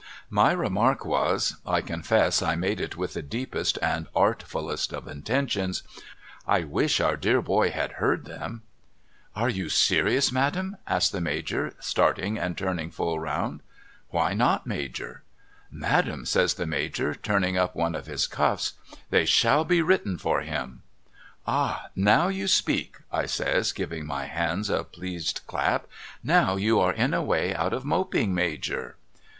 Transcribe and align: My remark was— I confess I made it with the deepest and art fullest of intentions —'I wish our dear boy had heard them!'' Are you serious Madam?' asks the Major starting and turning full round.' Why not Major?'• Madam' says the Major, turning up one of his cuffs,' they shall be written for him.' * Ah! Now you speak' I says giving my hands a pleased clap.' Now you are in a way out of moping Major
My 0.31 0.51
remark 0.51 1.05
was— 1.05 1.57
I 1.63 1.81
confess 1.81 2.41
I 2.41 2.55
made 2.55 2.81
it 2.81 2.97
with 2.97 3.13
the 3.13 3.21
deepest 3.21 3.77
and 3.83 4.07
art 4.15 4.41
fullest 4.41 4.93
of 4.93 5.07
intentions 5.07 5.83
—'I 6.57 6.63
wish 6.63 6.99
our 6.99 7.15
dear 7.15 7.39
boy 7.39 7.69
had 7.69 7.91
heard 8.01 8.25
them!'' 8.25 8.63
Are 9.35 9.47
you 9.47 9.69
serious 9.69 10.31
Madam?' 10.31 10.77
asks 10.87 11.11
the 11.11 11.21
Major 11.21 11.75
starting 11.79 12.39
and 12.39 12.57
turning 12.57 12.89
full 12.89 13.19
round.' 13.19 13.61
Why 14.09 14.33
not 14.33 14.65
Major?'• 14.65 15.21
Madam' 15.71 16.25
says 16.25 16.55
the 16.55 16.65
Major, 16.65 17.13
turning 17.13 17.55
up 17.55 17.75
one 17.75 17.93
of 17.93 18.07
his 18.07 18.25
cuffs,' 18.25 18.73
they 19.11 19.23
shall 19.25 19.63
be 19.63 19.83
written 19.83 20.17
for 20.17 20.41
him.' 20.41 20.81
* 21.17 21.21
Ah! 21.45 21.89
Now 21.95 22.27
you 22.27 22.47
speak' 22.47 22.97
I 23.11 23.27
says 23.27 23.71
giving 23.71 24.07
my 24.07 24.25
hands 24.25 24.67
a 24.71 24.83
pleased 24.83 25.41
clap.' 25.45 25.85
Now 26.23 26.55
you 26.55 26.79
are 26.79 26.91
in 26.93 27.13
a 27.13 27.21
way 27.21 27.53
out 27.53 27.71
of 27.71 27.85
moping 27.85 28.33
Major 28.33 28.95